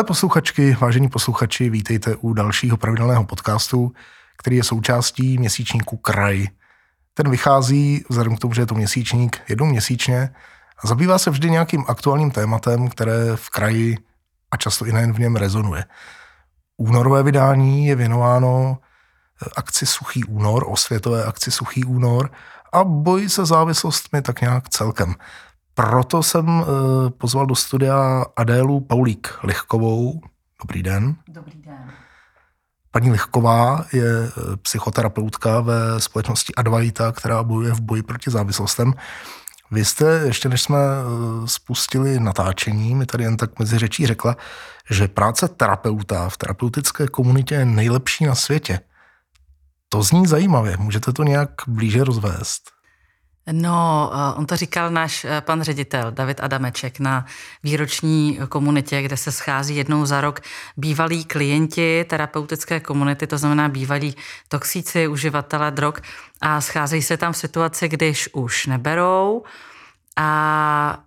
Milé 0.00 0.06
posluchačky, 0.06 0.76
vážení 0.80 1.08
posluchači, 1.08 1.70
vítejte 1.70 2.16
u 2.16 2.32
dalšího 2.32 2.76
pravidelného 2.76 3.24
podcastu, 3.24 3.92
který 4.38 4.56
je 4.56 4.64
součástí 4.64 5.38
měsíčníku 5.38 5.96
Kraj. 5.96 6.46
Ten 7.14 7.30
vychází, 7.30 8.04
vzhledem 8.08 8.36
k 8.36 8.38
tomu, 8.38 8.54
že 8.54 8.62
je 8.62 8.66
to 8.66 8.74
měsíčník, 8.74 9.42
jednou 9.48 9.66
měsíčně 9.66 10.30
a 10.84 10.86
zabývá 10.86 11.18
se 11.18 11.30
vždy 11.30 11.50
nějakým 11.50 11.84
aktuálním 11.88 12.30
tématem, 12.30 12.88
které 12.88 13.36
v 13.36 13.50
kraji 13.50 13.96
a 14.50 14.56
často 14.56 14.86
i 14.86 14.92
nejen 14.92 15.12
v 15.12 15.18
něm 15.18 15.36
rezonuje. 15.36 15.84
Únorové 16.76 17.22
vydání 17.22 17.86
je 17.86 17.94
věnováno 17.94 18.78
akci 19.56 19.86
Suchý 19.86 20.24
únor, 20.24 20.64
osvětové 20.68 21.24
akci 21.24 21.50
Suchý 21.50 21.84
únor 21.84 22.30
a 22.72 22.84
boj 22.84 23.28
se 23.28 23.46
závislostmi 23.46 24.22
tak 24.22 24.40
nějak 24.40 24.68
celkem. 24.68 25.14
Proto 25.74 26.22
jsem 26.22 26.48
eh, 26.48 26.64
pozval 27.10 27.46
do 27.46 27.54
studia 27.54 28.24
Adélu 28.36 28.80
Paulík 28.80 29.38
Lichkovou. 29.42 30.20
Dobrý 30.62 30.82
den. 30.82 31.16
Dobrý 31.28 31.62
den. 31.62 31.92
Paní 32.90 33.10
Lichková 33.10 33.84
je 33.92 34.24
eh, 34.24 34.56
psychoterapeutka 34.56 35.60
ve 35.60 36.00
společnosti 36.00 36.54
Advaita, 36.54 37.12
která 37.12 37.42
bojuje 37.42 37.72
v 37.72 37.80
boji 37.80 38.02
proti 38.02 38.30
závislostem. 38.30 38.94
Vy 39.70 39.84
jste, 39.84 40.04
ještě 40.24 40.48
než 40.48 40.62
jsme 40.62 40.78
eh, 40.78 41.48
spustili 41.48 42.20
natáčení, 42.20 42.94
mi 42.94 43.06
tady 43.06 43.24
jen 43.24 43.36
tak 43.36 43.58
mezi 43.58 43.78
řečí 43.78 44.06
řekla, 44.06 44.36
že 44.90 45.08
práce 45.08 45.48
terapeuta 45.48 46.28
v 46.28 46.36
terapeutické 46.36 47.08
komunitě 47.08 47.54
je 47.54 47.64
nejlepší 47.64 48.24
na 48.24 48.34
světě. 48.34 48.80
To 49.88 50.02
zní 50.02 50.26
zajímavě. 50.26 50.76
Můžete 50.76 51.12
to 51.12 51.22
nějak 51.22 51.50
blíže 51.66 52.04
rozvést? 52.04 52.70
No, 53.52 54.10
eh, 54.14 54.38
on 54.38 54.46
to 54.46 54.56
říkal 54.56 54.90
náš 54.90 55.24
eh, 55.24 55.40
pan 55.40 55.62
ředitel 55.62 56.10
David 56.10 56.40
Adameček 56.40 57.00
na 57.00 57.26
výroční 57.62 58.38
komunitě, 58.48 59.02
kde 59.02 59.16
se 59.16 59.32
schází 59.32 59.76
jednou 59.76 60.06
za 60.06 60.20
rok 60.20 60.40
bývalí 60.76 61.24
klienti 61.24 62.04
terapeutické 62.08 62.80
komunity, 62.80 63.26
to 63.26 63.38
znamená 63.38 63.68
bývalí 63.68 64.16
toxíci, 64.48 65.08
uživatelé 65.08 65.70
drog 65.70 65.94
a 66.40 66.60
scházejí 66.60 67.02
se 67.02 67.16
tam 67.16 67.32
v 67.32 67.36
situaci, 67.36 67.88
když 67.88 68.28
už 68.32 68.66
neberou 68.66 69.42
a 70.16 70.98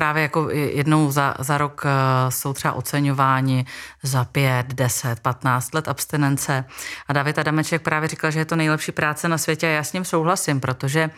právě 0.00 0.22
jako 0.22 0.50
jednou 0.50 1.10
za, 1.10 1.34
za 1.38 1.58
rok 1.58 1.82
eh, 1.84 2.30
jsou 2.30 2.52
třeba 2.52 2.74
oceňováni 2.74 3.66
za 4.02 4.24
pět, 4.24 4.66
deset, 4.66 5.20
patnáct 5.20 5.74
let 5.74 5.88
abstinence. 5.88 6.64
A 7.08 7.12
David 7.12 7.38
Adameček 7.38 7.82
právě 7.82 8.08
říkal, 8.08 8.30
že 8.30 8.38
je 8.38 8.44
to 8.44 8.56
nejlepší 8.56 8.92
práce 8.92 9.28
na 9.28 9.38
světě 9.38 9.66
a 9.66 9.70
já 9.70 9.84
s 9.84 9.92
ním 9.92 10.04
souhlasím, 10.04 10.60
protože 10.60 11.10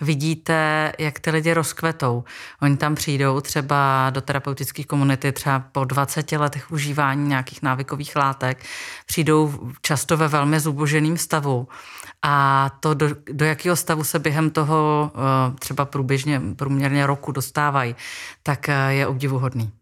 vidíte, 0.00 0.92
jak 0.98 1.18
ty 1.18 1.30
lidi 1.30 1.54
rozkvetou. 1.54 2.24
Oni 2.62 2.76
tam 2.76 2.94
přijdou 2.94 3.40
třeba 3.40 4.10
do 4.10 4.20
terapeutické 4.20 4.84
komunity 4.84 5.32
třeba 5.32 5.58
po 5.58 5.84
20 5.84 6.32
letech 6.32 6.72
užívání 6.72 7.28
nějakých 7.28 7.62
návykových 7.62 8.16
látek, 8.16 8.64
přijdou 9.06 9.70
často 9.82 10.16
ve 10.16 10.28
velmi 10.28 10.60
zuboženém 10.60 11.16
stavu 11.16 11.68
a 12.22 12.70
to, 12.80 12.94
do, 12.94 13.08
do 13.32 13.44
jakého 13.44 13.76
stavu 13.76 14.04
se 14.04 14.18
během 14.18 14.50
toho 14.50 15.12
eh, 15.14 15.54
třeba 15.58 15.84
průběžně, 15.84 16.40
průměrně 16.56 17.06
roku 17.06 17.32
dostávají, 17.32 17.96
tak 18.42 18.68
eh, 18.68 18.92
je 18.92 19.06
obdivuhodný. 19.06 19.72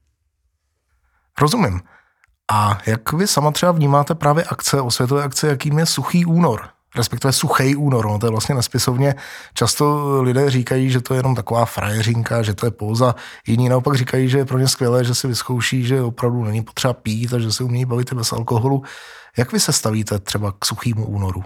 Rozumím. 1.40 1.80
A 2.52 2.78
jak 2.86 3.12
vy 3.12 3.26
sama 3.26 3.50
třeba 3.50 3.72
vnímáte 3.72 4.14
právě 4.14 4.44
akce, 4.44 4.80
osvětové 4.80 5.24
akce, 5.24 5.48
jakým 5.48 5.78
je 5.78 5.86
Suchý 5.86 6.24
únor? 6.24 6.68
Respektive 6.96 7.32
suchý 7.32 7.76
únor. 7.76 8.06
No, 8.06 8.18
to 8.18 8.26
je 8.26 8.30
vlastně 8.30 8.54
nespisovně. 8.54 9.14
Často 9.54 10.16
lidé 10.22 10.50
říkají, 10.50 10.90
že 10.90 11.00
to 11.00 11.14
je 11.14 11.18
jenom 11.18 11.34
taková 11.34 11.64
frajeřinka, 11.64 12.42
že 12.42 12.54
to 12.54 12.66
je 12.66 12.70
pouza. 12.70 13.14
Jiní 13.46 13.68
naopak 13.68 13.96
říkají, 13.96 14.28
že 14.28 14.38
je 14.38 14.44
pro 14.44 14.58
ně 14.58 14.68
skvělé, 14.68 15.04
že 15.04 15.14
si 15.14 15.26
vyzkouší, 15.26 15.84
že 15.84 16.02
opravdu 16.02 16.44
není 16.44 16.62
potřeba 16.62 16.94
pít 16.94 17.34
a 17.34 17.38
že 17.38 17.52
se 17.52 17.64
umí 17.64 17.84
bavit 17.84 18.12
bez 18.12 18.32
alkoholu. 18.32 18.82
Jak 19.36 19.52
vy 19.52 19.60
se 19.60 19.72
stavíte 19.72 20.18
třeba 20.18 20.52
k 20.58 20.64
suchýmu 20.64 21.06
únoru? 21.06 21.44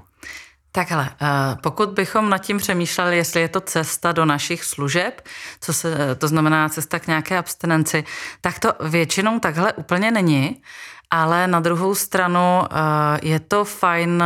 Takhle, 0.73 1.11
eh, 1.11 1.27
pokud 1.63 1.89
bychom 1.89 2.31
nad 2.31 2.39
tím 2.39 2.59
přemýšleli, 2.59 3.17
jestli 3.17 3.41
je 3.41 3.49
to 3.49 3.61
cesta 3.61 4.13
do 4.13 4.25
našich 4.25 4.65
služeb, 4.65 5.29
co 5.61 5.73
se, 5.73 6.15
to 6.15 6.29
znamená 6.29 6.69
cesta 6.69 6.99
k 6.99 7.07
nějaké 7.07 7.39
abstinenci, 7.39 8.05
tak 8.41 8.59
to 8.59 8.73
většinou 8.89 9.39
takhle 9.39 9.73
úplně 9.73 10.11
není, 10.11 10.63
ale 11.11 11.47
na 11.47 11.61
druhou 11.61 11.95
stranu 11.95 12.63
eh, 12.63 12.77
je 13.23 13.41
to 13.41 13.65
fajn 13.65 14.25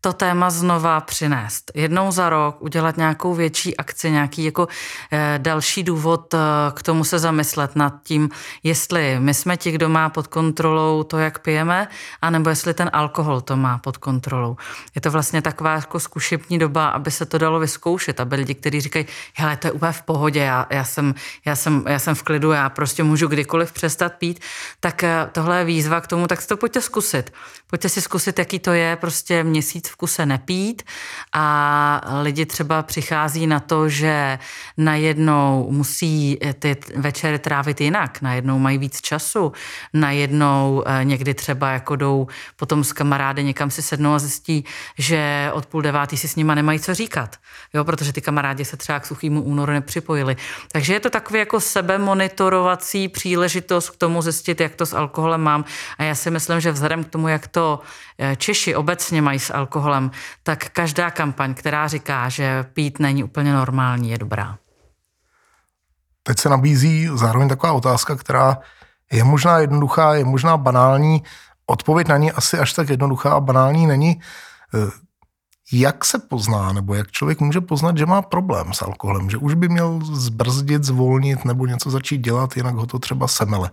to 0.00 0.12
téma 0.12 0.50
znova 0.50 1.00
přinést. 1.00 1.70
Jednou 1.74 2.12
za 2.12 2.28
rok 2.28 2.56
udělat 2.62 2.96
nějakou 2.96 3.34
větší 3.34 3.76
akci, 3.76 4.10
nějaký 4.10 4.44
jako 4.44 4.68
e, 5.12 5.38
další 5.38 5.82
důvod 5.82 6.34
e, 6.34 6.38
k 6.74 6.82
tomu 6.82 7.04
se 7.04 7.18
zamyslet 7.18 7.76
nad 7.76 7.94
tím, 8.02 8.28
jestli 8.62 9.16
my 9.20 9.34
jsme 9.34 9.56
ti, 9.56 9.70
kdo 9.70 9.88
má 9.88 10.08
pod 10.08 10.26
kontrolou 10.26 11.02
to, 11.02 11.18
jak 11.18 11.38
pijeme, 11.38 11.88
anebo 12.22 12.50
jestli 12.50 12.74
ten 12.74 12.90
alkohol 12.92 13.40
to 13.40 13.56
má 13.56 13.78
pod 13.78 13.96
kontrolou. 13.96 14.56
Je 14.94 15.00
to 15.00 15.10
vlastně 15.10 15.42
taková 15.42 15.74
jako 15.74 16.00
zkušební 16.00 16.58
doba, 16.58 16.88
aby 16.88 17.10
se 17.10 17.26
to 17.26 17.38
dalo 17.38 17.60
vyzkoušet, 17.60 18.20
aby 18.20 18.36
lidi, 18.36 18.54
kteří 18.54 18.80
říkají, 18.80 19.06
hele, 19.34 19.56
to 19.56 19.66
je 19.66 19.72
úplně 19.72 19.92
v 19.92 20.02
pohodě, 20.02 20.40
já, 20.40 20.66
já, 20.70 20.84
jsem, 20.84 21.14
já, 21.44 21.56
jsem, 21.56 21.84
já 21.88 21.98
jsem 21.98 22.14
v 22.14 22.22
klidu, 22.22 22.50
já 22.52 22.68
prostě 22.68 23.02
můžu 23.02 23.28
kdykoliv 23.28 23.72
přestat 23.72 24.12
pít, 24.12 24.40
tak 24.80 25.04
e, 25.04 25.28
tohle 25.32 25.58
je 25.58 25.64
výzva 25.64 26.00
k 26.00 26.06
tomu, 26.06 26.26
tak 26.26 26.42
si 26.42 26.48
to 26.48 26.56
pojďte 26.56 26.80
zkusit. 26.80 27.32
Pojďte 27.66 27.88
si 27.88 28.00
zkusit, 28.00 28.38
jaký 28.38 28.58
to 28.58 28.72
je 28.72 28.96
prostě 28.96 29.44
měsíc 29.44 29.87
v 29.88 29.96
kuse 29.96 30.26
nepít. 30.26 30.82
A 31.32 32.00
lidi 32.22 32.46
třeba 32.46 32.82
přichází 32.82 33.46
na 33.46 33.60
to, 33.60 33.88
že 33.88 34.38
najednou 34.76 35.68
musí 35.70 36.38
ty 36.58 36.76
večery 36.96 37.38
trávit 37.38 37.80
jinak, 37.80 38.22
najednou 38.22 38.58
mají 38.58 38.78
víc 38.78 39.00
času, 39.00 39.52
najednou 39.94 40.82
eh, 40.86 41.04
někdy 41.04 41.34
třeba 41.34 41.70
jako 41.70 41.96
jdou 41.96 42.26
potom 42.56 42.84
s 42.84 42.92
kamarády 42.92 43.44
někam 43.44 43.70
si 43.70 43.82
sednou 43.82 44.12
a 44.12 44.18
zjistí, 44.18 44.64
že 44.98 45.50
od 45.52 45.66
půl 45.66 45.82
devátý 45.82 46.16
si 46.16 46.28
s 46.28 46.36
nima 46.36 46.54
nemají 46.54 46.80
co 46.80 46.94
říkat, 46.94 47.36
jo, 47.74 47.84
protože 47.84 48.12
ty 48.12 48.20
kamarádi 48.20 48.64
se 48.64 48.76
třeba 48.76 49.00
k 49.00 49.06
suchýmu 49.06 49.42
únoru 49.42 49.72
nepřipojili. 49.72 50.36
Takže 50.72 50.92
je 50.94 51.00
to 51.00 51.10
takový 51.10 51.38
jako 51.38 51.60
sebemonitorovací 51.60 53.08
příležitost 53.08 53.90
k 53.90 53.96
tomu 53.96 54.22
zjistit, 54.22 54.60
jak 54.60 54.74
to 54.74 54.86
s 54.86 54.94
alkoholem 54.94 55.40
mám. 55.40 55.64
A 55.98 56.02
já 56.02 56.14
si 56.14 56.30
myslím, 56.30 56.60
že 56.60 56.72
vzhledem 56.72 57.04
k 57.04 57.08
tomu, 57.08 57.28
jak 57.28 57.48
to 57.48 57.80
eh, 58.18 58.36
Češi 58.36 58.74
obecně 58.74 59.22
mají 59.22 59.38
s 59.38 59.52
alkoholem, 59.52 59.77
alkoholem, 59.78 60.10
tak 60.42 60.68
každá 60.68 61.10
kampaň, 61.10 61.54
která 61.54 61.88
říká, 61.88 62.28
že 62.28 62.64
pít 62.72 62.98
není 62.98 63.24
úplně 63.24 63.52
normální, 63.52 64.10
je 64.10 64.18
dobrá. 64.18 64.58
Teď 66.22 66.38
se 66.38 66.48
nabízí 66.48 67.08
zároveň 67.14 67.48
taková 67.48 67.72
otázka, 67.72 68.16
která 68.16 68.58
je 69.12 69.24
možná 69.24 69.58
jednoduchá, 69.58 70.14
je 70.14 70.24
možná 70.24 70.56
banální. 70.56 71.22
Odpověď 71.66 72.08
na 72.08 72.16
ní 72.16 72.32
asi 72.32 72.58
až 72.58 72.72
tak 72.72 72.88
jednoduchá 72.88 73.32
a 73.32 73.40
banální 73.40 73.86
není. 73.86 74.20
Eh, 74.74 74.90
jak 75.72 76.04
se 76.04 76.18
pozná, 76.18 76.72
nebo 76.72 76.94
jak 76.94 77.10
člověk 77.10 77.40
může 77.40 77.60
poznat, 77.60 77.98
že 77.98 78.06
má 78.06 78.22
problém 78.22 78.72
s 78.72 78.82
alkoholem, 78.82 79.30
že 79.30 79.36
už 79.36 79.54
by 79.54 79.68
měl 79.68 80.00
zbrzdit, 80.02 80.84
zvolnit 80.84 81.44
nebo 81.44 81.66
něco 81.66 81.90
začít 81.90 82.18
dělat, 82.18 82.56
jinak 82.56 82.74
ho 82.74 82.86
to 82.86 82.98
třeba 82.98 83.28
semele. 83.28 83.70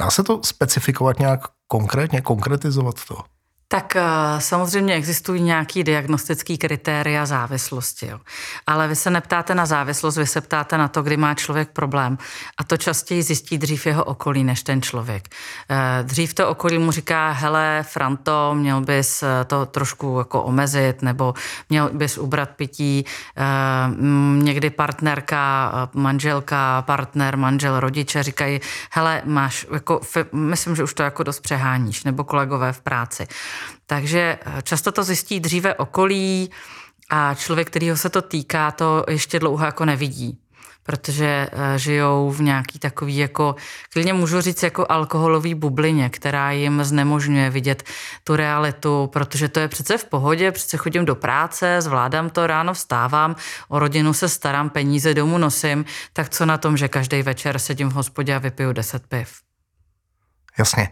Dá 0.00 0.10
se 0.10 0.22
to 0.22 0.40
specifikovat 0.44 1.18
nějak 1.18 1.40
konkrétně, 1.66 2.20
konkretizovat 2.20 3.04
to? 3.08 3.37
Tak 3.70 3.96
eh, 3.96 4.02
samozřejmě 4.38 4.94
existují 4.94 5.42
nějaký 5.42 5.84
diagnostický 5.84 6.58
kritéria 6.58 7.26
závislosti, 7.26 8.06
jo. 8.06 8.20
ale 8.66 8.88
vy 8.88 8.96
se 8.96 9.10
neptáte 9.10 9.54
na 9.54 9.66
závislost, 9.66 10.16
vy 10.16 10.26
se 10.26 10.40
ptáte 10.40 10.78
na 10.78 10.88
to, 10.88 11.02
kdy 11.02 11.16
má 11.16 11.34
člověk 11.34 11.70
problém 11.70 12.18
a 12.58 12.64
to 12.64 12.76
častěji 12.76 13.22
zjistí 13.22 13.58
dřív 13.58 13.86
jeho 13.86 14.04
okolí 14.04 14.44
než 14.44 14.62
ten 14.62 14.82
člověk. 14.82 15.28
Eh, 15.70 16.02
dřív 16.02 16.34
to 16.34 16.48
okolí 16.48 16.78
mu 16.78 16.90
říká, 16.90 17.30
hele 17.30 17.84
Franto, 17.88 18.54
měl 18.54 18.80
bys 18.80 19.22
eh, 19.22 19.44
to 19.44 19.66
trošku 19.66 20.18
jako 20.18 20.42
omezit 20.42 21.02
nebo 21.02 21.34
měl 21.70 21.90
bys 21.92 22.18
ubrat 22.18 22.50
pití. 22.50 23.04
Někdy 24.38 24.70
partnerka, 24.70 25.72
manželka, 25.94 26.82
partner, 26.82 27.36
manžel, 27.36 27.80
rodiče 27.80 28.22
říkají, 28.22 28.60
hele 28.90 29.22
máš, 29.24 29.66
jako, 29.74 30.00
myslím, 30.32 30.76
že 30.76 30.84
už 30.84 30.94
to 30.94 31.02
jako 31.02 31.22
dost 31.22 31.40
přeháníš, 31.40 32.04
nebo 32.04 32.24
kolegové 32.24 32.72
v 32.72 32.80
práci. 32.80 33.28
Takže 33.86 34.38
eh, 34.40 34.62
často 34.62 34.92
to 34.92 35.04
zjistí 35.04 35.40
dříve 35.40 35.74
okolí 35.74 36.50
a 37.10 37.34
člověk, 37.34 37.66
kterýho 37.66 37.96
se 37.96 38.10
to 38.10 38.22
týká, 38.22 38.70
to 38.70 39.04
ještě 39.08 39.38
dlouho 39.38 39.64
jako 39.64 39.84
nevidí 39.84 40.38
protože 40.88 41.48
eh, 41.52 41.78
žijou 41.78 42.30
v 42.30 42.40
nějaký 42.40 42.78
takový 42.78 43.16
jako, 43.16 43.56
klidně 43.92 44.12
můžu 44.12 44.40
říct 44.40 44.62
jako 44.62 44.86
alkoholový 44.88 45.54
bublině, 45.54 46.10
která 46.10 46.50
jim 46.50 46.84
znemožňuje 46.84 47.50
vidět 47.50 47.82
tu 48.24 48.36
realitu, 48.36 49.10
protože 49.12 49.48
to 49.48 49.60
je 49.60 49.68
přece 49.68 49.98
v 49.98 50.04
pohodě, 50.04 50.52
přece 50.52 50.76
chodím 50.76 51.04
do 51.04 51.14
práce, 51.14 51.80
zvládám 51.80 52.30
to, 52.30 52.46
ráno 52.46 52.74
vstávám, 52.74 53.36
o 53.68 53.78
rodinu 53.78 54.12
se 54.12 54.28
starám, 54.28 54.70
peníze 54.70 55.14
domů 55.14 55.38
nosím, 55.38 55.84
tak 56.12 56.28
co 56.28 56.46
na 56.46 56.58
tom, 56.58 56.76
že 56.76 56.88
každý 56.88 57.22
večer 57.22 57.58
sedím 57.58 57.88
v 57.88 57.92
hospodě 57.92 58.34
a 58.34 58.38
vypiju 58.38 58.72
deset 58.72 59.06
piv? 59.06 59.40
Jasně. 60.58 60.88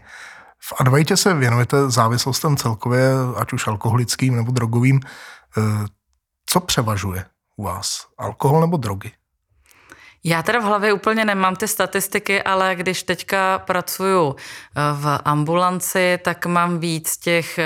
V 0.61 0.73
Advaitě 0.79 1.17
se 1.17 1.33
věnujete 1.33 1.89
závislostem 1.89 2.57
celkově, 2.57 3.11
ať 3.35 3.53
už 3.53 3.67
alkoholickým 3.67 4.35
nebo 4.35 4.51
drogovým. 4.51 4.99
Eh, 5.57 5.61
co 6.45 6.59
převažuje 6.59 7.25
u 7.55 7.63
vás? 7.63 8.07
Alkohol 8.17 8.61
nebo 8.61 8.77
drogy? 8.77 9.11
Já 10.23 10.43
teda 10.43 10.59
v 10.59 10.63
hlavě 10.63 10.93
úplně 10.93 11.25
nemám 11.25 11.55
ty 11.55 11.67
statistiky, 11.67 12.43
ale 12.43 12.75
když 12.75 13.03
teďka 13.03 13.59
pracuju 13.59 14.35
eh, 14.35 14.81
v 14.93 15.19
ambulanci, 15.25 16.19
tak 16.21 16.45
mám 16.45 16.79
víc 16.79 17.17
těch 17.17 17.59
eh, 17.59 17.65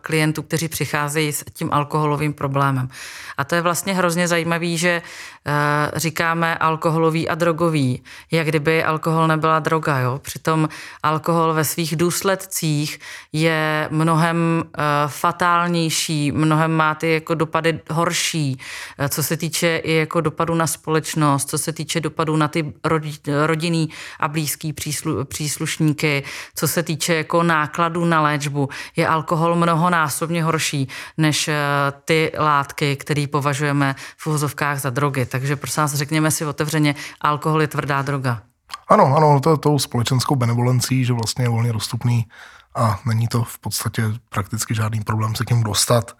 klientů, 0.00 0.42
kteří 0.42 0.68
přicházejí 0.68 1.32
s 1.32 1.44
tím 1.52 1.68
alkoholovým 1.72 2.32
problémem. 2.32 2.88
A 3.36 3.44
to 3.44 3.54
je 3.54 3.60
vlastně 3.60 3.94
hrozně 3.94 4.28
zajímavý, 4.28 4.78
že 4.78 5.02
eh, 5.46 5.52
říkáme 5.96 6.58
alkoholový 6.58 7.28
a 7.28 7.34
drogový, 7.34 8.02
jak 8.30 8.46
kdyby 8.46 8.84
alkohol 8.84 9.26
nebyla 9.26 9.58
droga. 9.58 9.98
Jo? 9.98 10.18
Přitom 10.18 10.68
alkohol 11.02 11.54
ve 11.54 11.64
svých 11.64 11.96
důsledcích 11.96 13.00
je 13.32 13.88
mnohem 13.90 14.64
fatálnější, 15.06 16.32
mnohem 16.32 16.72
má 16.72 16.94
ty 16.94 17.12
jako 17.12 17.34
dopady 17.34 17.80
horší, 17.90 18.58
co 19.08 19.22
se 19.22 19.36
týče 19.36 19.76
i 19.76 19.92
jako 19.92 20.20
dopadu 20.20 20.54
na 20.54 20.66
společnost, 20.66 21.50
co 21.50 21.58
se 21.58 21.72
týče 21.72 21.93
týče 21.94 22.00
dopadů 22.00 22.36
na 22.36 22.48
ty 22.48 22.74
rodinný 23.46 23.88
a 24.20 24.28
blízký 24.28 24.72
příslu, 24.72 25.24
příslušníky, 25.24 26.24
co 26.54 26.68
se 26.68 26.82
týče 26.82 27.14
jako 27.14 27.42
nákladů 27.42 28.04
na 28.04 28.20
léčbu, 28.20 28.68
je 28.96 29.08
alkohol 29.08 29.54
mnohonásobně 29.54 30.42
horší 30.42 30.88
než 31.18 31.48
eh, 31.48 31.54
ty 32.04 32.32
látky, 32.38 32.96
které 32.96 33.26
považujeme 33.30 33.94
v 34.18 34.26
uvozovkách 34.26 34.80
za 34.80 34.90
drogy. 34.90 35.26
Takže 35.26 35.56
prosím 35.56 35.82
vás, 35.82 35.94
řekněme 35.94 36.30
si 36.30 36.46
otevřeně, 36.46 36.94
alkohol 37.20 37.60
je 37.60 37.68
tvrdá 37.68 38.02
droga. 38.02 38.42
Ano, 38.88 39.16
ano, 39.16 39.40
to 39.40 39.50
je 39.50 39.58
tou 39.58 39.78
společenskou 39.78 40.36
benevolencí, 40.36 41.04
že 41.04 41.12
vlastně 41.12 41.44
je 41.44 41.48
volně 41.48 41.72
dostupný 41.72 42.26
a 42.74 42.98
není 43.06 43.28
to 43.28 43.44
v 43.44 43.58
podstatě 43.58 44.02
prakticky 44.28 44.74
žádný 44.74 45.00
problém 45.00 45.34
se 45.34 45.44
k 45.44 45.50
němu 45.50 45.62
dostat. 45.62 46.16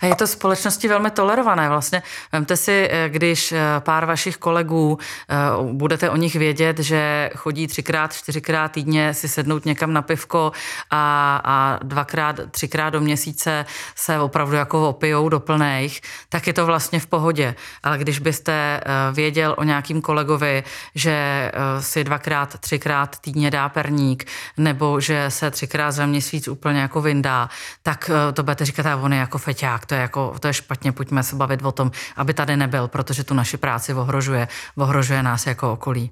A 0.00 0.06
je 0.06 0.14
to 0.14 0.26
společnosti 0.26 0.88
velmi 0.88 1.10
tolerované. 1.10 1.68
Vlastně 1.68 2.02
vemte 2.32 2.56
si, 2.56 2.88
eh, 2.90 3.08
když 3.08 3.52
eh, 3.52 3.60
pár 3.80 4.04
vašich 4.04 4.36
kolegů 4.36 4.98
eh, 5.28 5.36
budete 5.72 6.10
o 6.10 6.16
nich 6.16 6.34
vědět, 6.34 6.78
že 6.78 7.30
chodí 7.36 7.66
třikrát, 7.66 8.12
čtyřikrát 8.12 8.72
týdně 8.72 9.14
si 9.14 9.28
sednout 9.28 9.64
někam 9.64 9.92
na 9.92 10.02
pivko 10.02 10.52
a, 10.90 11.40
a 11.44 11.78
dvakrát, 11.82 12.40
třikrát 12.50 12.90
do 12.90 13.00
měsíce 13.00 13.66
se 13.94 14.20
opravdu 14.20 14.56
jako 14.56 14.88
opijou 14.88 15.28
do 15.28 15.40
plných, 15.40 16.00
tak 16.28 16.46
je 16.46 16.52
to 16.52 16.66
vlastně 16.66 17.00
v 17.00 17.06
pohodě. 17.06 17.54
Ale 17.82 17.98
když 17.98 18.18
byste 18.18 18.80
věděl 19.12 19.54
o 19.58 19.64
nějakým 19.64 20.00
kolegovi, 20.00 20.64
že 20.94 21.52
si 21.80 22.04
dvakrát, 22.04 22.58
třikrát 22.58 23.18
týdně 23.18 23.50
dá 23.50 23.68
perník, 23.68 24.24
nebo 24.56 25.00
že 25.00 25.26
se 25.28 25.50
třikrát 25.50 25.92
za 25.92 26.06
měsíc 26.06 26.48
úplně 26.48 26.80
jako 26.80 27.00
vyndá, 27.00 27.48
tak 27.82 28.10
to 28.32 28.42
budete 28.42 28.64
říkat, 28.64 28.86
a 28.86 28.96
on 28.96 29.12
je 29.12 29.18
jako 29.18 29.38
feťák 29.38 29.77
tak 29.78 29.86
to 29.86 29.94
je, 29.94 30.00
jako, 30.00 30.34
to 30.40 30.46
je 30.46 30.54
špatně, 30.54 30.92
pojďme 30.92 31.22
se 31.22 31.36
bavit 31.36 31.62
o 31.62 31.72
tom, 31.72 31.90
aby 32.16 32.34
tady 32.34 32.56
nebyl, 32.56 32.88
protože 32.88 33.24
tu 33.24 33.34
naši 33.34 33.56
práci 33.56 33.94
ohrožuje, 33.94 34.48
ohrožuje 34.76 35.22
nás 35.22 35.46
jako 35.46 35.72
okolí. 35.72 36.10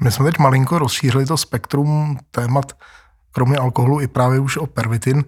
My 0.00 0.12
jsme 0.12 0.24
teď 0.24 0.38
malinko 0.38 0.78
rozšířili 0.78 1.26
to 1.26 1.36
spektrum 1.36 2.18
témat, 2.30 2.72
kromě 3.32 3.56
alkoholu 3.56 4.00
i 4.00 4.06
právě 4.06 4.40
už 4.40 4.56
o 4.56 4.66
pervitin. 4.66 5.24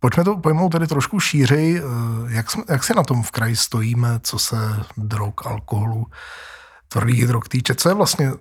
Pojďme 0.00 0.24
to 0.24 0.36
pojmout 0.36 0.72
tedy 0.72 0.86
trošku 0.86 1.20
šířej. 1.20 1.82
Jak, 2.28 2.50
jsme, 2.50 2.62
jak 2.68 2.84
se 2.84 2.94
na 2.94 3.02
tom 3.02 3.22
v 3.22 3.30
kraji 3.30 3.56
stojíme, 3.56 4.20
co 4.22 4.38
se 4.38 4.56
drog, 4.96 5.34
alkoholu, 5.44 6.06
tvrdých 6.88 7.26
drog 7.26 7.48
týče? 7.48 7.74
Co 7.74 7.88
je 7.88 7.94
vlastně 7.94 8.32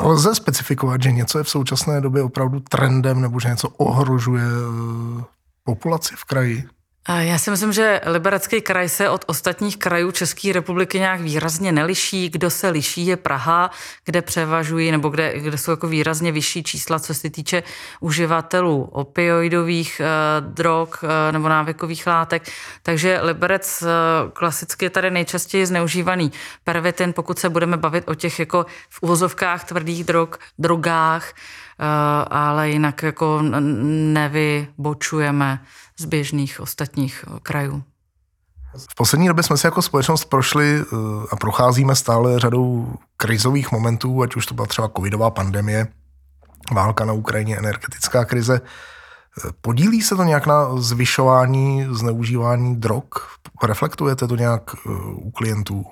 Lze 0.00 0.34
specifikovat, 0.34 1.02
že 1.02 1.12
něco 1.12 1.38
je 1.38 1.44
v 1.44 1.48
současné 1.48 2.00
době 2.00 2.22
opravdu 2.22 2.60
trendem 2.60 3.20
nebo 3.20 3.40
že 3.40 3.48
něco 3.48 3.68
ohrožuje 3.68 4.44
eh, 4.44 5.24
populaci 5.64 6.14
v 6.16 6.24
kraji? 6.24 6.75
Já 7.08 7.38
si 7.38 7.50
myslím, 7.50 7.72
že 7.72 8.00
Liberecký 8.06 8.60
kraj 8.60 8.88
se 8.88 9.10
od 9.10 9.24
ostatních 9.26 9.76
krajů 9.76 10.10
České 10.10 10.52
republiky 10.52 10.98
nějak 10.98 11.20
výrazně 11.20 11.72
neliší. 11.72 12.28
Kdo 12.28 12.50
se 12.50 12.68
liší 12.68 13.06
je 13.06 13.16
Praha, 13.16 13.70
kde 14.04 14.22
převažují 14.22 14.90
nebo 14.90 15.08
kde, 15.08 15.40
kde 15.40 15.58
jsou 15.58 15.70
jako 15.70 15.88
výrazně 15.88 16.32
vyšší 16.32 16.62
čísla, 16.62 16.98
co 16.98 17.14
se 17.14 17.30
týče 17.30 17.62
uživatelů 18.00 18.82
opioidových 18.82 20.00
eh, 20.00 20.06
drog 20.40 20.88
eh, 21.02 21.32
nebo 21.32 21.48
návykových 21.48 22.06
látek. 22.06 22.50
Takže 22.82 23.20
Liberec 23.22 23.82
eh, 23.82 23.86
klasicky 24.32 24.84
je 24.84 24.90
tady 24.90 25.10
nejčastěji 25.10 25.66
zneužívaný 25.66 26.32
pervitin, 26.64 27.12
pokud 27.12 27.38
se 27.38 27.48
budeme 27.48 27.76
bavit 27.76 28.08
o 28.08 28.14
těch 28.14 28.38
jako 28.38 28.66
v 28.90 29.02
uvozovkách 29.02 29.64
tvrdých 29.64 30.04
drog, 30.04 30.28
drogách, 30.58 31.30
eh, 31.30 31.34
ale 32.30 32.70
jinak 32.70 33.02
jako 33.02 33.42
nevybočujeme 34.12 35.60
z 36.00 36.04
běžných 36.04 36.60
ostatních 36.60 37.24
eh, 37.28 37.40
krajů. 37.42 37.82
V 38.90 38.94
poslední 38.94 39.28
době 39.28 39.42
jsme 39.42 39.56
se 39.56 39.66
jako 39.66 39.82
společnost 39.82 40.24
prošli 40.24 40.80
eh, 40.80 40.96
a 41.30 41.36
procházíme 41.36 41.94
stále 41.94 42.38
řadou 42.38 42.94
krizových 43.16 43.72
momentů, 43.72 44.22
ať 44.22 44.36
už 44.36 44.46
to 44.46 44.54
byla 44.54 44.66
třeba 44.66 44.88
covidová 44.88 45.30
pandemie, 45.30 45.86
válka 46.72 47.04
na 47.04 47.12
Ukrajině, 47.12 47.58
energetická 47.58 48.24
krize. 48.24 48.60
Eh, 48.60 49.50
podílí 49.60 50.02
se 50.02 50.16
to 50.16 50.22
nějak 50.22 50.46
na 50.46 50.80
zvyšování 50.80 51.86
zneužívání 51.90 52.76
drog? 52.76 53.04
Reflektujete 53.62 54.26
to 54.26 54.36
nějak 54.36 54.62
u 55.14 55.30
klientů? 55.30 55.84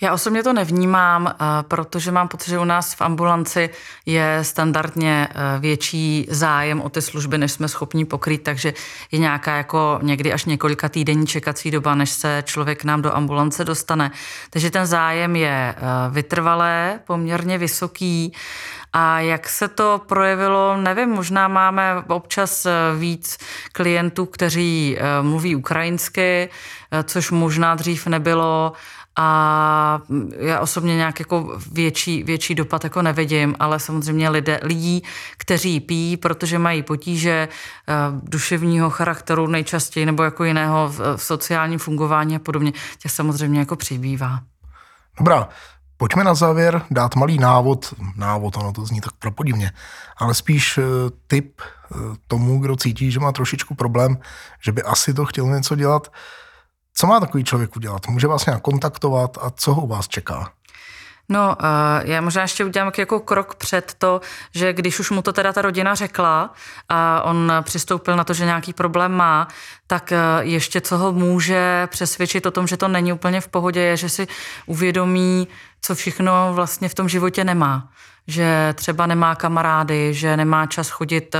Já 0.00 0.12
osobně 0.12 0.42
to 0.42 0.52
nevnímám, 0.52 1.26
eh, 1.26 1.44
protože 1.62 2.12
mám 2.12 2.28
pocit, 2.28 2.50
že 2.50 2.58
u 2.58 2.64
nás 2.64 2.94
v 2.94 3.00
ambulanci 3.00 3.70
je 4.06 4.38
standardně 4.42 5.28
eh, 5.30 5.60
větší 5.60 6.26
zájem 6.30 6.80
o 6.80 6.88
ty 6.88 7.02
služby, 7.02 7.38
než 7.38 7.52
jsme 7.52 7.68
schopni 7.68 8.04
pokrýt, 8.04 8.42
takže 8.42 8.74
je 9.12 9.18
nějaká 9.18 9.56
jako 9.56 9.98
někdy 10.02 10.32
až 10.32 10.44
několika 10.44 10.88
týdenní 10.88 11.26
čekací 11.26 11.70
doba, 11.70 11.94
než 11.94 12.10
se 12.10 12.42
člověk 12.46 12.84
nám 12.84 13.02
do 13.02 13.16
ambulance 13.16 13.64
dostane. 13.64 14.10
Takže 14.50 14.70
ten 14.70 14.86
zájem 14.86 15.36
je 15.36 15.74
eh, 15.76 15.82
vytrvalé, 16.10 17.00
poměrně 17.06 17.58
vysoký 17.58 18.32
a 18.92 19.20
jak 19.20 19.48
se 19.48 19.68
to 19.68 20.02
projevilo, 20.06 20.76
nevím, 20.76 21.08
možná 21.08 21.48
máme 21.48 22.04
občas 22.08 22.66
víc 22.98 23.38
klientů, 23.72 24.26
kteří 24.26 24.98
mluví 25.22 25.56
ukrajinsky, 25.56 26.48
což 27.04 27.30
možná 27.30 27.74
dřív 27.74 28.06
nebylo 28.06 28.72
a 29.16 30.00
já 30.38 30.60
osobně 30.60 30.96
nějak 30.96 31.20
jako 31.20 31.58
větší, 31.72 32.22
větší 32.22 32.54
dopad 32.54 32.84
jako 32.84 33.02
nevidím, 33.02 33.56
ale 33.58 33.80
samozřejmě 33.80 34.28
lidé, 34.28 34.60
lidí, 34.62 35.02
kteří 35.36 35.80
pijí, 35.80 36.16
protože 36.16 36.58
mají 36.58 36.82
potíže 36.82 37.48
eh, 37.88 37.94
duševního 38.22 38.90
charakteru 38.90 39.46
nejčastěji 39.46 40.06
nebo 40.06 40.22
jako 40.22 40.44
jiného 40.44 40.88
v 40.88 41.16
sociálním 41.16 41.78
fungování 41.78 42.36
a 42.36 42.38
podobně, 42.38 42.72
těch 42.98 43.12
samozřejmě 43.12 43.58
jako 43.58 43.76
přibývá. 43.76 44.40
Dobrá, 45.18 45.48
pojďme 45.96 46.24
na 46.24 46.34
závěr 46.34 46.82
dát 46.90 47.16
malý 47.16 47.38
návod, 47.38 47.94
návod, 48.16 48.56
ono 48.56 48.72
to 48.72 48.86
zní 48.86 49.00
tak 49.00 49.12
propodivně, 49.12 49.72
ale 50.16 50.34
spíš 50.34 50.78
eh, 50.78 50.82
tip 51.26 51.60
eh, 51.60 51.96
tomu, 52.26 52.58
kdo 52.58 52.76
cítí, 52.76 53.10
že 53.10 53.20
má 53.20 53.32
trošičku 53.32 53.74
problém, 53.74 54.18
že 54.64 54.72
by 54.72 54.82
asi 54.82 55.14
to 55.14 55.24
chtěl 55.24 55.46
něco 55.46 55.76
dělat, 55.76 56.12
co 56.98 57.06
má 57.06 57.20
takový 57.20 57.44
člověk 57.44 57.76
udělat? 57.76 58.06
Může 58.08 58.26
vás 58.26 58.46
nějak 58.46 58.62
kontaktovat 58.62 59.38
a 59.40 59.50
co 59.50 59.74
ho 59.74 59.82
u 59.82 59.86
vás 59.86 60.08
čeká? 60.08 60.52
No, 61.28 61.56
já 62.04 62.20
možná 62.20 62.42
ještě 62.42 62.64
udělám 62.64 62.92
jako 62.98 63.20
krok 63.20 63.54
před 63.54 63.94
to, 63.98 64.20
že 64.54 64.72
když 64.72 65.00
už 65.00 65.10
mu 65.10 65.22
to 65.22 65.32
teda 65.32 65.52
ta 65.52 65.62
rodina 65.62 65.94
řekla 65.94 66.54
a 66.88 67.22
on 67.22 67.52
přistoupil 67.62 68.16
na 68.16 68.24
to, 68.24 68.34
že 68.34 68.44
nějaký 68.44 68.72
problém 68.72 69.12
má, 69.12 69.48
tak 69.86 70.12
e, 70.12 70.18
ještě 70.40 70.80
co 70.80 70.98
ho 70.98 71.12
může 71.12 71.86
přesvědčit 71.86 72.46
o 72.46 72.50
tom, 72.50 72.66
že 72.66 72.76
to 72.76 72.88
není 72.88 73.12
úplně 73.12 73.40
v 73.40 73.48
pohodě, 73.48 73.80
je, 73.80 73.96
že 73.96 74.08
si 74.08 74.26
uvědomí, 74.66 75.48
co 75.80 75.94
všechno 75.94 76.50
vlastně 76.54 76.88
v 76.88 76.94
tom 76.94 77.08
životě 77.08 77.44
nemá 77.44 77.88
že 78.26 78.74
třeba 78.76 79.06
nemá 79.06 79.34
kamarády, 79.34 80.14
že 80.14 80.36
nemá 80.36 80.66
čas 80.66 80.88
chodit 80.90 81.34
eh, 81.34 81.38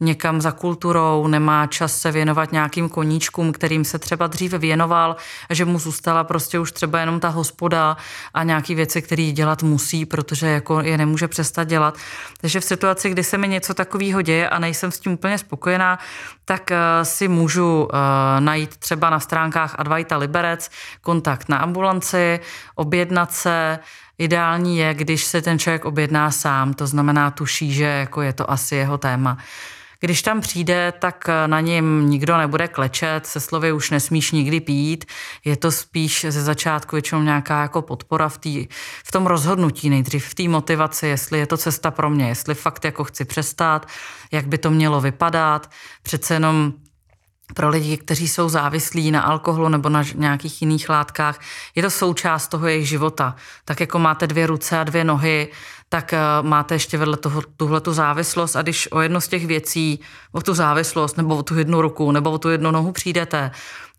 někam 0.00 0.40
za 0.40 0.52
kulturou, 0.52 1.26
nemá 1.26 1.66
čas 1.66 2.00
se 2.00 2.12
věnovat 2.12 2.52
nějakým 2.52 2.88
koníčkům, 2.88 3.52
kterým 3.52 3.84
se 3.84 3.98
třeba 3.98 4.26
dříve 4.26 4.58
věnoval, 4.58 5.16
že 5.50 5.64
mu 5.64 5.78
zůstala 5.78 6.24
prostě 6.24 6.58
už 6.58 6.72
třeba 6.72 7.00
jenom 7.00 7.20
ta 7.20 7.28
hospoda 7.28 7.96
a 8.34 8.42
nějaký 8.42 8.74
věci, 8.74 9.02
které 9.02 9.32
dělat 9.32 9.62
musí, 9.62 10.06
protože 10.06 10.46
jako 10.46 10.80
je 10.80 10.98
nemůže 10.98 11.28
přestat 11.28 11.64
dělat. 11.64 11.96
Takže 12.40 12.60
v 12.60 12.64
situaci, 12.64 13.10
kdy 13.10 13.24
se 13.24 13.38
mi 13.38 13.48
něco 13.48 13.74
takového 13.74 14.22
děje 14.22 14.48
a 14.48 14.58
nejsem 14.58 14.90
s 14.92 15.00
tím 15.00 15.12
úplně 15.12 15.38
spokojená, 15.38 15.98
tak 16.44 16.70
eh, 16.70 16.78
si 17.02 17.28
můžu 17.28 17.88
eh, 17.92 18.40
najít 18.40 18.76
třeba 18.76 19.10
na 19.10 19.20
stránkách 19.20 19.74
Advaita 19.78 20.16
Liberec 20.16 20.70
kontakt 21.00 21.48
na 21.48 21.56
ambulanci, 21.58 22.40
objednat 22.74 23.32
se, 23.32 23.78
Ideální 24.18 24.78
je, 24.78 24.94
když 24.94 25.24
se 25.24 25.42
ten 25.42 25.58
člověk 25.58 25.84
objedná 25.84 26.30
sám, 26.30 26.74
to 26.74 26.86
znamená 26.86 27.30
tuší, 27.30 27.72
že 27.72 27.84
jako 27.84 28.22
je 28.22 28.32
to 28.32 28.50
asi 28.50 28.76
jeho 28.76 28.98
téma. 28.98 29.38
Když 30.00 30.22
tam 30.22 30.40
přijde, 30.40 30.92
tak 30.98 31.28
na 31.46 31.60
něm 31.60 32.10
nikdo 32.10 32.36
nebude 32.36 32.68
klečet, 32.68 33.26
se 33.26 33.40
slovy 33.40 33.72
už 33.72 33.90
nesmíš 33.90 34.32
nikdy 34.32 34.60
pít. 34.60 35.04
Je 35.44 35.56
to 35.56 35.72
spíš 35.72 36.26
ze 36.28 36.42
začátku 36.42 36.96
většinou 36.96 37.22
nějaká 37.22 37.62
jako 37.62 37.82
podpora 37.82 38.28
v, 38.28 38.38
tý, 38.38 38.66
v 39.04 39.12
tom 39.12 39.26
rozhodnutí 39.26 39.90
nejdřív, 39.90 40.26
v 40.26 40.34
té 40.34 40.48
motivaci, 40.48 41.06
jestli 41.06 41.38
je 41.38 41.46
to 41.46 41.56
cesta 41.56 41.90
pro 41.90 42.10
mě, 42.10 42.28
jestli 42.28 42.54
fakt 42.54 42.84
jako 42.84 43.04
chci 43.04 43.24
přestat, 43.24 43.88
jak 44.32 44.46
by 44.46 44.58
to 44.58 44.70
mělo 44.70 45.00
vypadat. 45.00 45.70
Přece 46.02 46.34
jenom 46.34 46.72
pro 47.54 47.68
lidi, 47.68 47.96
kteří 47.96 48.28
jsou 48.28 48.48
závislí 48.48 49.10
na 49.10 49.22
alkoholu 49.22 49.68
nebo 49.68 49.88
na 49.88 50.04
nějakých 50.14 50.62
jiných 50.62 50.88
látkách, 50.88 51.40
je 51.74 51.82
to 51.82 51.90
součást 51.90 52.48
toho 52.48 52.66
jejich 52.66 52.88
života. 52.88 53.36
Tak 53.64 53.80
jako 53.80 53.98
máte 53.98 54.26
dvě 54.26 54.46
ruce 54.46 54.78
a 54.78 54.84
dvě 54.84 55.04
nohy, 55.04 55.48
tak 55.88 56.12
eh, 56.12 56.18
máte 56.42 56.74
ještě 56.74 56.98
vedle 56.98 57.16
toho 57.16 57.42
tuhle 57.56 57.80
tu 57.80 57.92
závislost 57.92 58.56
a 58.56 58.62
když 58.62 58.92
o 58.92 59.00
jedno 59.00 59.20
z 59.20 59.28
těch 59.28 59.46
věcí, 59.46 60.00
o 60.32 60.40
tu 60.40 60.54
závislost 60.54 61.16
nebo 61.16 61.36
o 61.36 61.42
tu 61.42 61.58
jednu 61.58 61.82
ruku 61.82 62.12
nebo 62.12 62.30
o 62.30 62.38
tu 62.38 62.50
jednu 62.50 62.70
nohu 62.70 62.92
přijdete, 62.92 63.50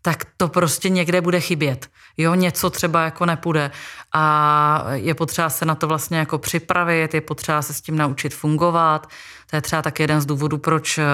tak 0.02 0.24
to 0.36 0.48
prostě 0.48 0.88
někde 0.88 1.20
bude 1.20 1.40
chybět. 1.40 1.88
Jo, 2.16 2.34
něco 2.34 2.70
třeba 2.70 3.02
jako 3.02 3.26
nepůjde 3.26 3.70
a 4.12 4.84
je 4.92 5.14
potřeba 5.14 5.50
se 5.50 5.64
na 5.64 5.74
to 5.74 5.86
vlastně 5.86 6.18
jako 6.18 6.38
připravit, 6.38 7.14
je 7.14 7.20
potřeba 7.20 7.62
se 7.62 7.74
s 7.74 7.80
tím 7.80 7.96
naučit 7.96 8.34
fungovat. 8.34 9.06
To 9.50 9.56
je 9.56 9.62
třeba 9.62 9.82
tak 9.82 10.00
jeden 10.00 10.20
z 10.20 10.26
důvodů, 10.26 10.58
proč 10.58 10.98
eh, 10.98 11.04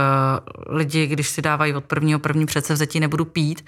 lidi, 0.69 1.07
když 1.07 1.29
si 1.29 1.43
dávají 1.43 1.75
od 1.75 1.85
prvního 1.85 2.19
první 2.19 2.47
předsevzetí, 2.47 3.01
nebudu 3.01 3.25
pít 3.25 3.65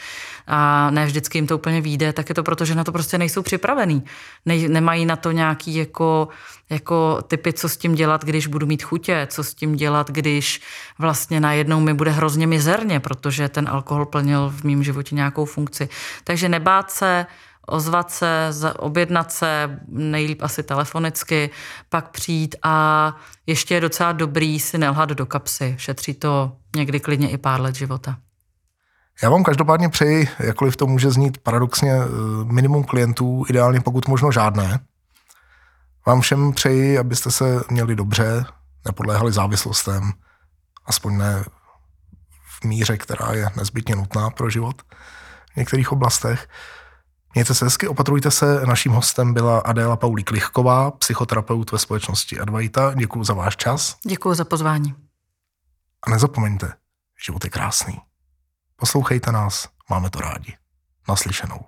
a 0.47 0.91
ne 0.91 1.07
vždycky 1.07 1.39
jim 1.39 1.47
to 1.47 1.55
úplně 1.55 1.81
vyjde, 1.81 2.13
tak 2.13 2.29
je 2.29 2.35
to 2.35 2.43
proto, 2.43 2.65
že 2.65 2.75
na 2.75 2.85
to 2.85 2.93
prostě 2.93 3.19
nejsou 3.19 3.43
připravený. 3.43 4.05
Ne, 4.47 4.69
nemají 4.69 5.07
na 5.07 5.17
to 5.17 5.31
nějaký 5.31 5.75
jako, 5.75 6.29
jako 6.71 7.19
typy, 7.27 7.53
co 7.53 7.69
s 7.69 7.77
tím 7.77 7.95
dělat, 7.95 8.25
když 8.25 8.47
budu 8.47 8.67
mít 8.67 8.83
chutě, 8.83 9.27
co 9.31 9.45
s 9.45 9.55
tím 9.55 9.77
dělat, 9.77 10.11
když 10.11 10.61
vlastně 10.99 11.41
najednou 11.41 11.81
mi 11.81 11.95
bude 11.95 12.11
hrozně 12.11 12.47
mizerně, 12.47 13.01
protože 13.01 13.49
ten 13.49 13.69
alkohol 13.69 14.07
plnil 14.07 14.53
v 14.57 14.65
mém 14.65 14.83
životě 14.83 15.15
nějakou 15.15 15.45
funkci. 15.45 15.89
Takže 16.25 16.49
nebát 16.49 16.91
se, 16.91 17.27
ozvat 17.67 18.11
se, 18.11 18.51
objednat 18.79 19.33
se, 19.33 19.79
nejlíp 19.89 20.43
asi 20.43 20.63
telefonicky, 20.63 21.51
pak 21.89 22.11
přijít 22.11 22.57
a 22.63 23.17
ještě 23.47 23.75
je 23.75 23.81
docela 23.81 24.13
dobrý 24.13 24.61
si 24.61 24.79
nelhat 24.79 25.09
do 25.09 25.27
kapsy. 25.27 25.75
Šetří 25.79 26.15
to 26.15 26.53
někdy 26.77 27.01
klidně 27.01 27.31
i 27.31 27.39
pár 27.39 27.61
let 27.61 27.75
života. 27.75 28.17
Já 29.23 29.31
vám 29.31 29.45
každopádně 29.45 29.89
přeji, 29.89 30.29
jakkoliv 30.39 30.77
to 30.77 30.87
může 30.87 31.11
znít 31.11 31.39
paradoxně, 31.39 31.93
eh, 31.93 32.09
minimum 32.45 32.85
klientů, 32.85 33.45
ideálně 33.49 33.81
pokud 33.81 34.09
možno 34.09 34.33
žádné. 34.33 34.79
Vám 36.07 36.21
všem 36.21 36.53
přeji, 36.53 36.99
abyste 36.99 37.31
se 37.31 37.61
měli 37.71 37.97
dobře, 37.97 38.45
nepodléhali 38.85 39.33
závislostem, 39.33 40.13
aspoň 40.87 41.19
ne 41.19 41.45
v 42.61 42.65
míře, 42.65 42.97
která 42.97 43.33
je 43.33 43.49
nezbytně 43.57 43.97
nutná 43.97 44.31
pro 44.31 44.51
život 44.51 44.83
v 45.53 45.57
některých 45.57 45.93
oblastech. 45.93 46.49
Mějte 47.35 47.55
se 47.55 47.65
hezky, 47.65 47.89
opatrujte 47.89 48.31
se. 48.31 48.67
Naším 48.67 48.93
hostem 48.93 49.35
byla 49.35 49.59
Adéla 49.59 49.97
Paulí 49.97 50.25
Klichková, 50.25 50.91
psychoterapeut 50.91 51.73
ve 51.73 51.79
společnosti 51.79 52.39
Advaita. 52.39 52.95
Děkuji 52.95 53.25
za 53.25 53.35
váš 53.35 53.57
čas. 53.57 53.97
Děkuji 54.07 54.35
za 54.35 54.45
pozvání. 54.45 54.95
A 56.03 56.11
nezapomeňte, 56.11 56.73
život 57.25 57.45
je 57.45 57.51
krásný. 57.51 58.01
Poslouchejte 58.77 59.33
nás, 59.33 59.69
máme 59.91 60.11
to 60.11 60.21
rádi. 60.21 60.57
Naslyšenou. 61.09 61.61